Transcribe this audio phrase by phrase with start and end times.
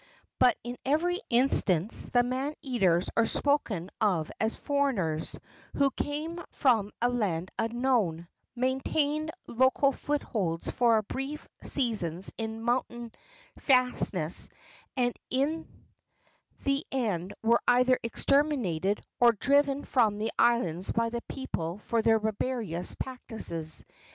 [0.39, 5.37] But in every instance the man eaters are spoken of as foreigners,
[5.75, 13.11] who came from a land unknown, maintained local footholds for brief seasons in mountain
[13.59, 14.49] fastnesses,
[14.97, 15.67] and in
[16.63, 22.17] the end were either exterminated or driven from the islands by the people for their
[22.19, 23.85] barbarous practices.